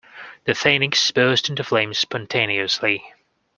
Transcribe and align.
The 0.45 0.55
phoenix 0.55 1.11
burst 1.11 1.47
into 1.47 1.63
flames 1.63 1.99
spontaneously. 1.99 3.03